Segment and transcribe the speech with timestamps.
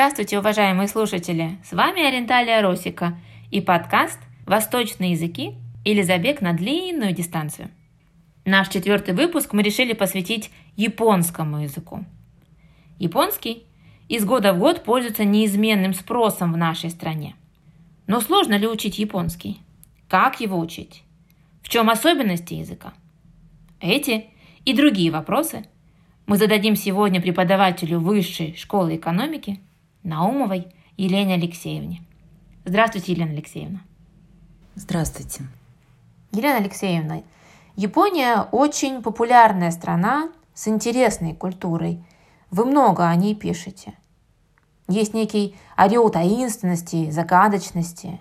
[0.00, 1.58] Здравствуйте, уважаемые слушатели!
[1.62, 3.18] С вами Ориенталия Росика
[3.50, 7.68] и подкаст «Восточные языки» или «Забег на длинную дистанцию».
[8.46, 12.06] Наш четвертый выпуск мы решили посвятить японскому языку.
[12.98, 13.64] Японский
[14.08, 17.36] из года в год пользуется неизменным спросом в нашей стране.
[18.06, 19.60] Но сложно ли учить японский?
[20.08, 21.02] Как его учить?
[21.62, 22.94] В чем особенности языка?
[23.80, 24.30] Эти
[24.64, 25.66] и другие вопросы
[26.24, 29.60] мы зададим сегодня преподавателю Высшей школы экономики–
[30.02, 32.02] Наумовой Елене Алексеевне.
[32.64, 33.80] Здравствуйте, Елена Алексеевна.
[34.74, 35.44] Здравствуйте.
[36.32, 37.22] Елена Алексеевна,
[37.76, 42.04] Япония очень популярная страна с интересной культурой.
[42.50, 43.94] Вы много о ней пишете.
[44.86, 48.20] Есть некий ореол таинственности, загадочности.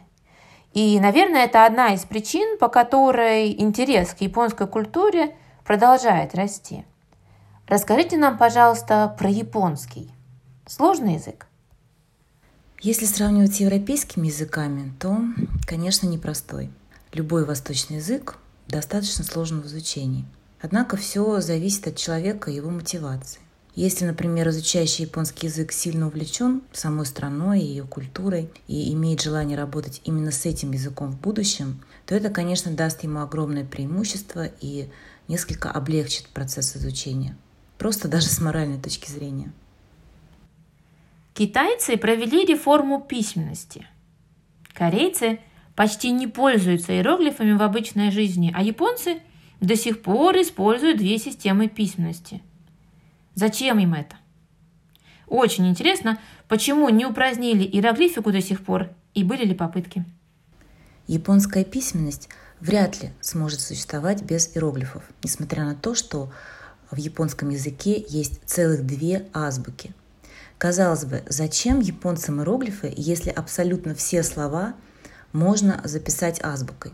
[0.73, 5.35] И, наверное, это одна из причин, по которой интерес к японской культуре
[5.65, 6.85] продолжает расти.
[7.67, 10.11] Расскажите нам, пожалуйста, про японский.
[10.65, 11.48] Сложный язык?
[12.81, 15.19] Если сравнивать с европейскими языками, то,
[15.67, 16.69] конечно, непростой.
[17.11, 18.37] Любой восточный язык
[18.69, 20.25] достаточно сложен в изучении.
[20.61, 23.41] Однако все зависит от человека и его мотивации.
[23.75, 29.57] Если, например, изучающий японский язык сильно увлечен самой страной и ее культурой и имеет желание
[29.57, 34.89] работать именно с этим языком в будущем, то это, конечно, даст ему огромное преимущество и
[35.27, 37.35] несколько облегчит процесс изучения.
[37.77, 39.51] Просто даже с моральной точки зрения.
[41.33, 43.87] Китайцы провели реформу письменности.
[44.73, 45.39] Корейцы
[45.75, 49.21] почти не пользуются иероглифами в обычной жизни, а японцы
[49.61, 52.41] до сих пор используют две системы письменности.
[53.35, 54.17] Зачем им это?
[55.27, 60.03] Очень интересно, почему не упразднили иероглифику до сих пор и были ли попытки?
[61.07, 66.31] Японская письменность вряд ли сможет существовать без иероглифов, несмотря на то, что
[66.91, 69.93] в японском языке есть целых две азбуки–
[70.59, 74.73] Казалось бы, зачем японцам иероглифы, если абсолютно все слова
[75.31, 76.91] можно записать азбукой?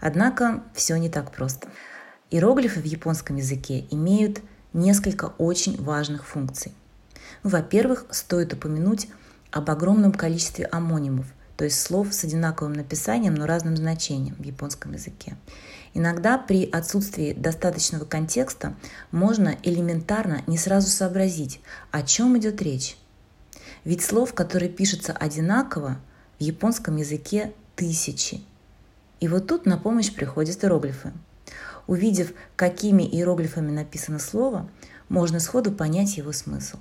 [0.00, 1.68] Однако все не так просто.
[2.30, 4.40] Иероглифы в японском языке имеют
[4.72, 6.72] несколько очень важных функций.
[7.42, 9.08] Ну, во-первых, стоит упомянуть
[9.50, 11.26] об огромном количестве амонимов,
[11.58, 15.36] то есть слов с одинаковым написанием, но разным значением в японском языке.
[15.92, 18.74] Иногда при отсутствии достаточного контекста
[19.10, 22.96] можно элементарно не сразу сообразить, о чем идет речь.
[23.84, 25.98] Ведь слов, которые пишутся одинаково,
[26.38, 28.42] в японском языке тысячи.
[29.20, 31.12] И вот тут на помощь приходят иероглифы.
[31.86, 34.68] Увидев, какими иероглифами написано слово,
[35.08, 36.78] можно сходу понять его смысл.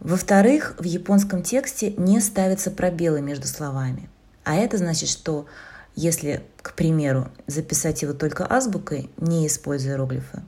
[0.00, 4.10] Во-вторых, в японском тексте не ставятся пробелы между словами.
[4.44, 5.46] А это значит, что
[5.94, 10.42] если, к примеру, записать его только азбукой, не используя иероглифы,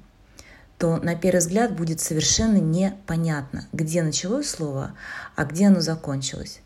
[0.79, 4.95] то на первый взгляд будет совершенно непонятно, где началось слово,
[5.37, 6.61] а где оно закончилось,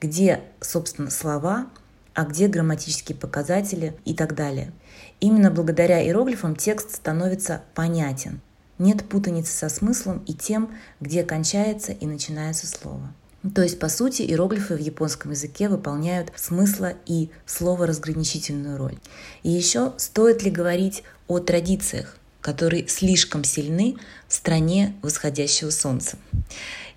[0.00, 1.68] где, собственно, слова,
[2.14, 4.72] а где грамматические показатели и так далее.
[5.20, 8.40] Именно благодаря иероглифам текст становится понятен.
[8.78, 13.12] Нет путаницы со смыслом и тем, где кончается и начинается слово.
[13.54, 18.96] То есть, по сути, иероглифы в японском языке выполняют смысла и слова разграничительную роль.
[19.42, 22.16] И еще стоит ли говорить о традициях?
[22.44, 23.96] Которые слишком сильны
[24.28, 26.18] в стране восходящего солнца.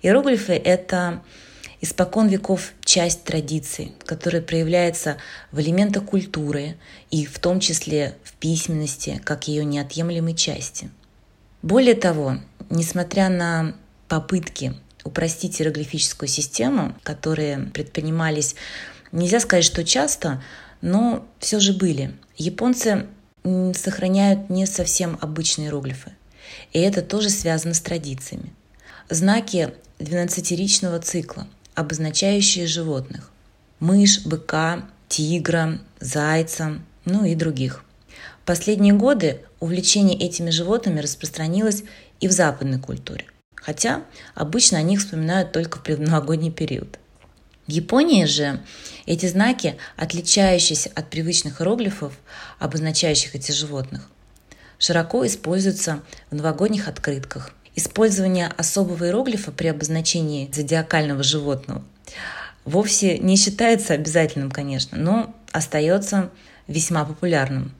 [0.02, 1.22] Иероглифы– это
[1.80, 5.16] испокон веков часть традиции, которая проявляется
[5.50, 6.76] в элементах культуры
[7.10, 10.90] и в том числе в письменности, как ее неотъемлемой части.
[11.62, 12.36] Более того,
[12.68, 13.74] несмотря на
[14.06, 18.54] попытки упростить иероглифическую систему, которые предпринимались,
[19.12, 20.42] нельзя сказать, что часто,
[20.82, 22.14] но все же были.
[22.36, 23.06] Японцы
[23.74, 26.12] сохраняют не совсем обычные иероглифы.
[26.72, 28.52] И это тоже связано с традициями.
[29.10, 33.30] Знаки 12-ричного цикла, обозначающие животных.
[33.80, 37.84] Мышь, быка, тигра, зайца, ну и других.
[38.42, 41.84] В последние годы увлечение этими животными распространилось
[42.20, 43.24] и в западной культуре.
[43.54, 44.02] Хотя
[44.34, 46.98] обычно о них вспоминают только в предновогодний период–
[47.68, 48.60] в Японии же
[49.04, 52.14] эти знаки, отличающиеся от привычных иероглифов,
[52.58, 54.08] обозначающих эти животных,
[54.78, 57.52] широко используются в новогодних открытках.
[57.76, 61.84] Использование особого иероглифа при обозначении зодиакального животного
[62.64, 66.30] вовсе не считается обязательным, конечно, но остается
[66.68, 67.74] весьма популярным.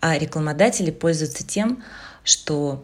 [0.00, 1.82] А рекламодатели пользуются тем,
[2.24, 2.82] что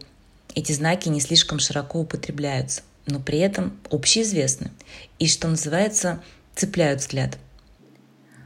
[0.55, 4.71] эти знаки не слишком широко употребляются, но при этом общеизвестны.
[5.19, 6.19] И, что называется,
[6.57, 7.37] цепляют взгляд.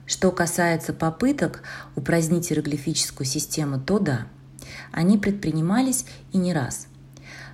[0.06, 1.64] Что касается попыток
[1.96, 4.28] упразднить иероглифическую систему, то да,
[4.92, 6.88] они предпринимались и не раз.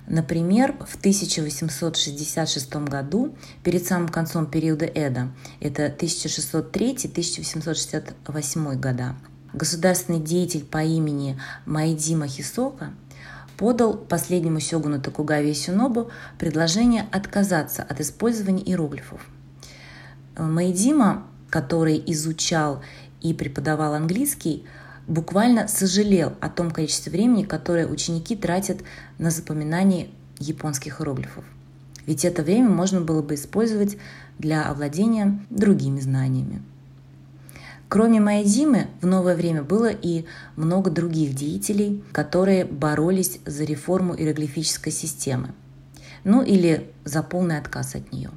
[0.08, 5.28] Например, в 1866 году, перед самым концом периода Эда,
[5.60, 9.14] это 1603-1868 года,
[9.52, 12.94] государственный деятель по имени Майдима Хисока
[13.58, 19.20] подал последнему сёгуну Токугаве Сюнобу предложение отказаться от использования иероглифов.
[20.46, 22.82] Майдима, который изучал
[23.20, 24.64] и преподавал английский,
[25.06, 28.78] буквально сожалел о том количестве времени, которое ученики тратят
[29.18, 30.08] на запоминание
[30.38, 31.44] японских иероглифов.
[32.06, 33.98] Ведь это время можно было бы использовать
[34.38, 36.62] для овладения другими знаниями.
[37.88, 40.26] Кроме Майдимы, в новое время было и
[40.56, 45.54] много других деятелей, которые боролись за реформу иероглифической системы,
[46.22, 48.30] ну или за полный отказ от нее.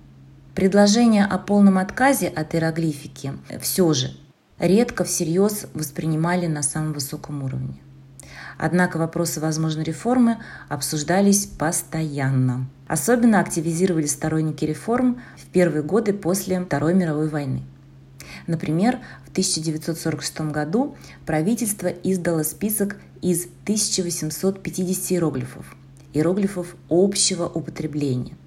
[0.61, 4.11] Предложение о полном отказе от иероглифики все же
[4.59, 7.81] редко всерьез воспринимали на самом высоком уровне.
[8.59, 10.37] Однако вопросы возможной реформы
[10.69, 12.69] обсуждались постоянно.
[12.87, 17.63] Особенно активизировались сторонники реформ в первые годы после Второй мировой войны.
[18.45, 25.75] Например, в 1946 году правительство издало список из 1850 иероглифов,
[26.13, 28.37] иероглифов общего употребления.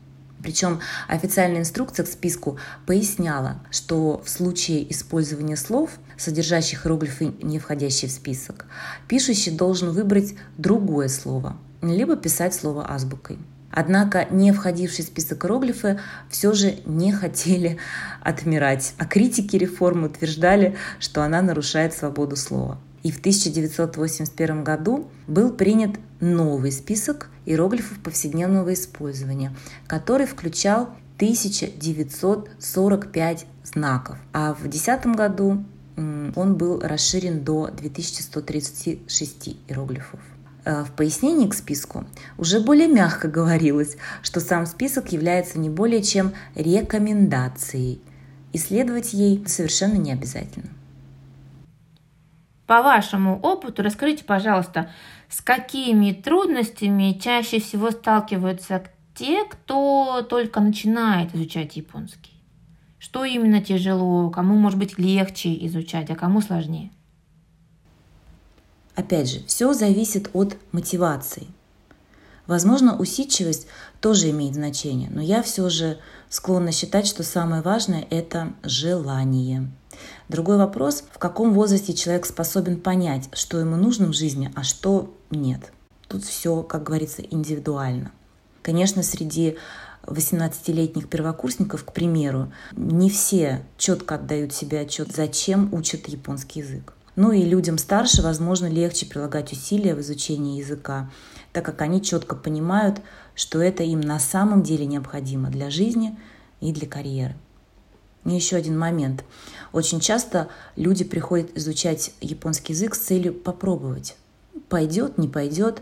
[0.44, 8.10] Причем официальная инструкция к списку поясняла, что в случае использования слов, содержащих иероглифы, не входящие
[8.10, 8.66] в список,
[9.08, 13.38] пишущий должен выбрать другое слово, либо писать слово азбукой.
[13.70, 15.98] Однако не входившие в список иероглифы
[16.28, 17.78] все же не хотели
[18.20, 22.78] отмирать, а критики реформы утверждали, что она нарушает свободу слова.
[23.02, 29.54] И в 1981 году был принят новый список иероглифов повседневного использования,
[29.86, 34.18] который включал 1945 знаков.
[34.32, 35.64] А в 2010 году
[35.96, 40.18] он был расширен до 2136 иероглифов.
[40.64, 42.04] Э, в пояснении к списку
[42.38, 48.00] уже более мягко говорилось, что сам список является не более чем рекомендацией,
[48.52, 50.70] и следовать ей совершенно не обязательно.
[52.66, 54.90] По вашему опыту расскажите, пожалуйста,
[55.34, 58.84] с какими трудностями чаще всего сталкиваются
[59.16, 62.34] те, кто только начинает изучать японский?
[63.00, 66.92] Что именно тяжело, кому может быть легче изучать, а кому сложнее?
[68.94, 71.48] Опять же, все зависит от мотивации.
[72.46, 73.66] Возможно, усидчивость
[74.00, 75.98] тоже имеет значение, но я все же
[76.28, 79.70] склонна считать, что самое важное– это желание.
[80.28, 85.14] Другой вопрос, в каком возрасте человек способен понять, что ему нужно в жизни, а что
[85.30, 85.72] нет.
[86.08, 88.12] Тут все, как говорится, индивидуально.
[88.62, 89.56] Конечно, среди
[90.06, 96.94] 18-летних первокурсников, к примеру, не все четко отдают себе отчет, зачем учат японский язык.
[97.16, 101.10] Ну и людям старше, возможно, легче прилагать усилия в изучении языка,
[101.54, 103.00] так как они четко понимают,
[103.36, 106.18] что это им на самом деле необходимо для жизни
[106.60, 107.36] и для карьеры.
[108.24, 109.24] И еще один момент.
[109.72, 114.16] Очень часто люди приходят изучать японский язык с целью попробовать.
[114.68, 115.80] Пойдет, не пойдет.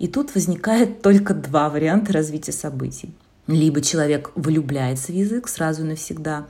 [0.00, 3.14] И тут возникает только два варианта развития событий.
[3.46, 6.46] Либо человек влюбляется в язык сразу и навсегда,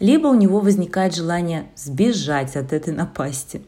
[0.00, 3.60] либо у него возникает желание сбежать от этой напасти.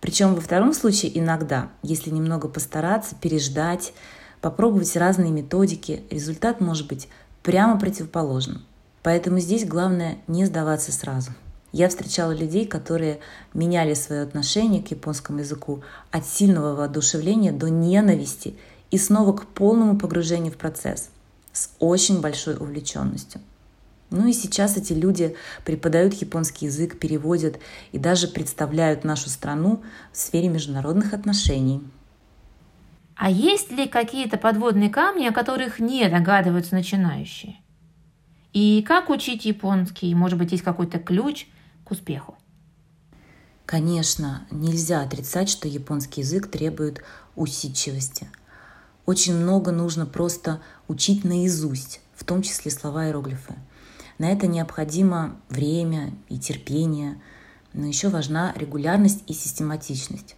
[0.00, 3.92] Причем во втором случае иногда, если немного постараться, переждать,
[4.40, 7.08] попробовать разные методики, результат может быть
[7.42, 8.64] прямо противоположным.
[9.02, 11.30] Поэтому здесь главное не сдаваться сразу.
[11.72, 13.20] Я встречала людей, которые
[13.52, 18.56] меняли свое отношение к японскому языку от сильного воодушевления до ненависти
[18.90, 21.10] и снова к полному погружению в процесс
[21.52, 23.40] с очень большой увлеченностью.
[24.10, 27.58] Ну и сейчас эти люди преподают японский язык, переводят
[27.92, 31.82] и даже представляют нашу страну в сфере международных отношений.
[33.16, 37.56] А есть ли какие-то подводные камни, о которых не догадываются начинающие?
[38.54, 40.14] И как учить японский?
[40.14, 41.46] Может быть, есть какой-то ключ
[41.84, 42.36] к успеху?
[43.66, 47.02] Конечно, нельзя отрицать, что японский язык требует
[47.36, 48.30] усидчивости.
[49.04, 53.54] Очень много нужно просто учить наизусть, в том числе слова иероглифы–
[54.18, 57.20] на это необходимо время и терпение,
[57.72, 60.36] но еще важна регулярность и систематичность.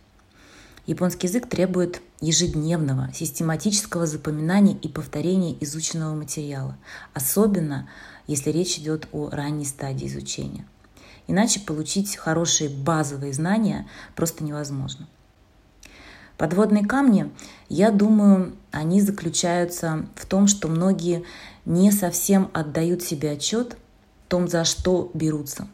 [0.87, 6.77] Японский язык требует ежедневного, систематического запоминания и повторения изученного материала,
[7.15, 7.89] особенно
[8.27, 10.67] если речь идет о ранней стадии изучения.
[11.27, 15.09] Иначе получить хорошие базовые знания просто невозможно.
[16.41, 17.31] Подводные камни,
[17.69, 21.23] я думаю, они заключаются в том, что многие
[21.67, 23.77] не совсем отдают себе отчет
[24.25, 25.69] в том, за что берутся.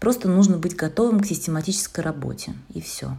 [0.00, 3.18] Просто нужно быть готовым к систематической работе, и все.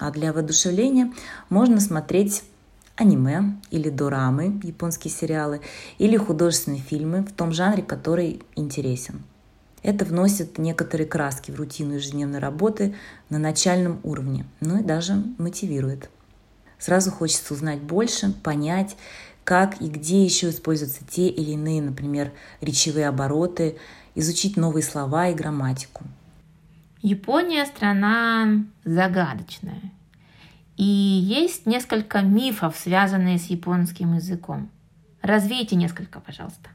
[0.00, 1.12] А для воодушевления
[1.50, 2.42] можно смотреть
[2.96, 5.60] аниме или дорамы, японские сериалы,
[5.98, 9.22] или художественные фильмы в том жанре, который интересен.
[9.84, 12.96] Это вносит некоторые краски в рутину ежедневной работы
[13.30, 16.10] на начальном уровне, ну и даже мотивирует.
[16.84, 18.94] Сразу хочется узнать больше, понять,
[19.42, 23.78] как и где еще используются те или иные, например, речевые обороты,
[24.14, 26.04] изучить новые слова и грамматику.
[27.00, 29.80] Япония страна загадочная.
[30.76, 34.68] И есть несколько мифов, связанные с японским языком.
[35.22, 36.68] Развейте несколько, пожалуйста.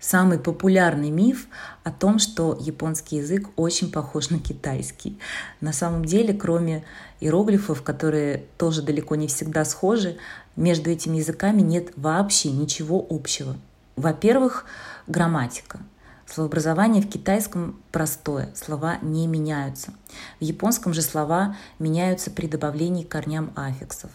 [0.00, 1.46] Самый популярный миф
[1.84, 5.18] о том, что японский язык очень похож на китайский.
[5.60, 6.84] На самом деле, кроме
[7.20, 10.16] иероглифов, которые тоже далеко не всегда схожи,
[10.56, 13.56] между этими языками нет вообще ничего общего.
[13.96, 14.64] Во-первых,
[15.06, 15.80] грамматика.
[16.26, 19.92] Словообразование в китайском простое, слова не меняются.
[20.38, 24.10] В японском же слова меняются при добавлении корням аффиксов.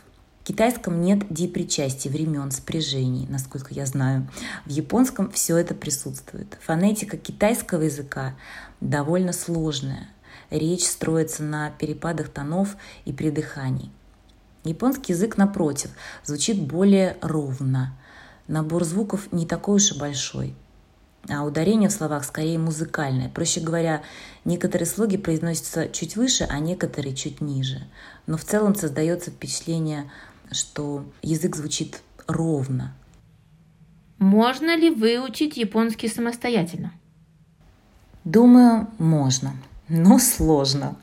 [0.45, 4.29] Китайском нет депричастий, времен, спряжений, насколько я знаю.
[4.65, 6.59] В японском все это присутствует.
[6.61, 8.35] Фонетика китайского языка
[8.79, 10.07] довольно сложная.
[10.51, 13.91] Речь строится на перепадах тонов и придыханий.
[14.63, 15.89] Японский язык, напротив,
[16.23, 17.97] звучит более ровно.
[18.47, 20.55] Набор звуков не такой уж и большой–
[21.29, 23.29] а ударение в словах скорее музыкальное.
[23.29, 24.03] Проще говоря,
[24.43, 27.81] некоторые слоги произносятся чуть выше, а некоторые чуть ниже.
[28.27, 30.11] Но в целом создается впечатление,
[30.51, 32.95] что язык звучит ровно.
[34.17, 36.93] Можно ли выучить японский самостоятельно?
[38.23, 39.55] Думаю, можно,
[39.87, 40.95] но сложно.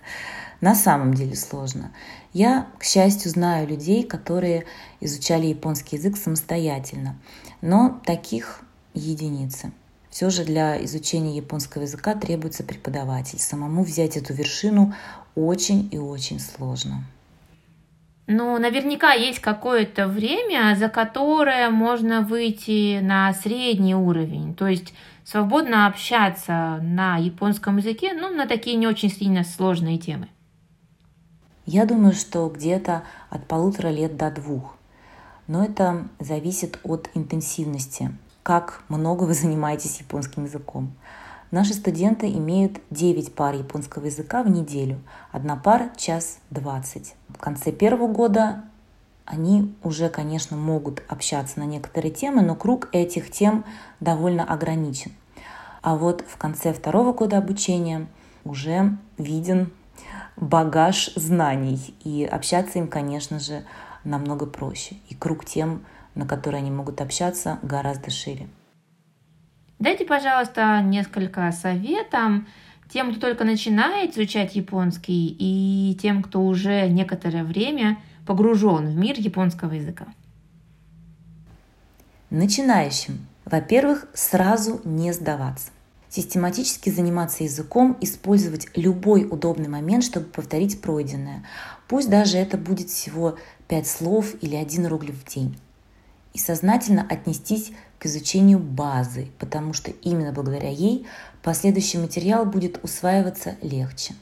[0.61, 1.93] На самом деле сложно.
[2.33, 4.65] Я, к счастью, знаю людей, которые
[5.01, 7.17] изучали японский язык самостоятельно,
[7.61, 8.61] но таких
[8.95, 9.73] единицы–
[10.13, 13.41] все же для изучения японского языка требуется преподаватель.
[13.41, 14.95] Самому взять эту вершину
[15.35, 17.03] очень и очень сложно.
[18.27, 25.87] Ну, наверняка есть какое-то время, за которое можно выйти на средний уровень, то есть свободно
[25.87, 30.29] общаться на японском языке, ну, на такие не очень сильно сложные темы.
[31.67, 34.77] Я думаю, что где-то от полутора лет до двух.
[35.49, 38.13] Но это зависит от интенсивности
[38.43, 40.93] как много вы занимаетесь японским языком.
[41.53, 45.01] Наши студенты имеют 9 пар японского языка в неделю.
[45.33, 47.15] Одна пара– час 20.
[47.29, 48.65] В конце первого года
[49.27, 53.67] они уже, конечно, могут общаться на некоторые темы, но круг этих тем
[54.01, 55.13] довольно ограничен.
[55.83, 58.07] А вот в конце второго года обучения
[58.45, 59.71] уже виден
[60.37, 63.63] багаж знаний, и общаться им, конечно же,
[64.05, 64.97] намного проще.
[65.11, 68.49] И круг тем на которые они могут общаться, гораздо шире.
[69.83, 72.45] Дайте, пожалуйста, несколько советов
[72.89, 79.17] тем, кто только начинает изучать японский, и тем, кто уже некоторое время погружен в мир
[79.19, 80.07] японского языка.
[82.31, 85.73] Начинающим, во-первых, сразу не сдаваться.
[86.09, 91.43] Систематически заниматься языком, использовать любой удобный момент, чтобы повторить пройденное.
[91.89, 93.37] Пусть даже это будет всего
[93.67, 95.57] пять слов или один иероглиф в день
[96.35, 101.07] и сознательно отнестись к изучению базы, потому что именно благодаря ей
[101.41, 104.15] последующий материал будет усваиваться легче.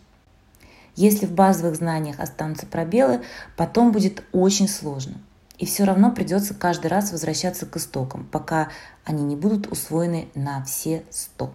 [0.96, 3.22] Если в базовых знаниях останутся пробелы,
[3.56, 5.14] потом будет очень сложно.
[5.56, 8.68] И все равно придется каждый раз возвращаться к истокам, пока
[9.06, 11.50] они не будут усвоены на все сто.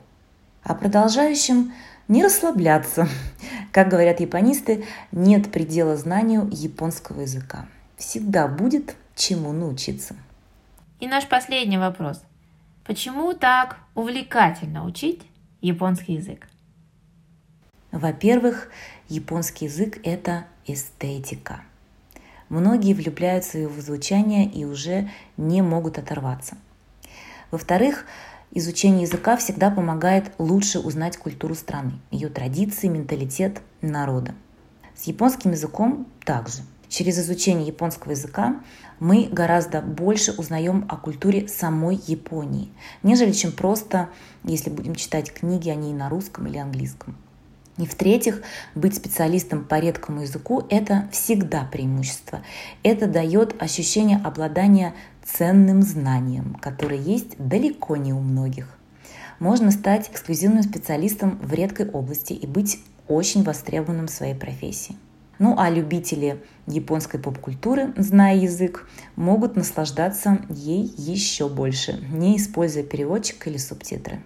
[0.63, 1.73] А продолжающим
[2.07, 3.07] не расслабляться.
[3.71, 7.67] Как говорят японисты, нет предела знанию японского языка.
[7.97, 10.15] Всегда будет чему научиться.
[10.99, 12.23] И наш последний вопрос.
[12.85, 15.23] Почему так увлекательно учить
[15.59, 16.47] японский язык?
[17.91, 18.69] Во-первых,
[19.09, 21.61] японский язык– это эстетика.
[22.47, 26.57] Многие влюбляются в его звучание и уже не могут оторваться.
[27.51, 28.05] Во-вторых,
[28.51, 34.33] изучение языка всегда помогает лучше узнать культуру страны, ее традиции, менталитет народа.
[34.95, 38.61] С японским языком также– Через изучение японского языка
[38.99, 42.69] мы гораздо больше узнаем о культуре самой Японии,
[43.03, 44.09] нежели чем просто,
[44.43, 47.17] если будем читать книги о ней на русском или английском.
[47.77, 48.41] И в-третьих,
[48.73, 52.41] быть специалистом по редкому языку– это всегда преимущество.
[52.83, 54.93] Это дает ощущение обладания
[55.25, 58.77] ценным знанием, которое есть далеко не у многих.
[59.39, 64.95] Можно стать эксклюзивным специалистом в редкой области и быть очень востребованным в своей профессии.
[65.38, 68.86] Ну а любители японской поп-культуры, зная язык,
[69.16, 74.22] могут наслаждаться ей еще больше, не используя переводчик или субтитры.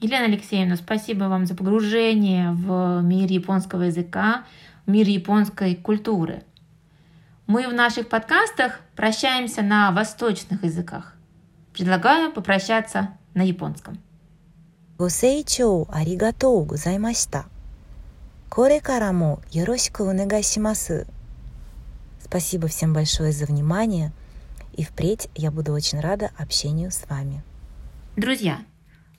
[0.00, 4.44] Елена Алексеевна, спасибо вам за погружение в мир японского языка,
[4.84, 6.42] в мир японской культуры.
[7.46, 11.16] Мы в наших подкастах прощаемся на восточных языках.
[11.72, 13.98] Предлагаю попрощаться на японском.
[14.98, 17.48] ご清聴ありがとうございました。
[18.48, 21.06] これからもよろしくお願いします。
[22.20, 24.12] Спасибо всем большое за внимание,
[24.72, 27.42] и впредь я буду очень рада общению с вами.
[28.16, 28.60] Друзья,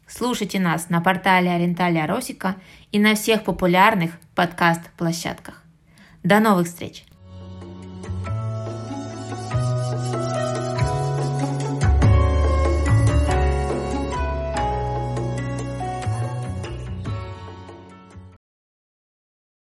[0.08, 2.56] слушайте нас на портале Оренталия Росика
[2.92, 5.64] и на всех популярных подкаст-площадках.
[6.24, 7.06] До новых встреч!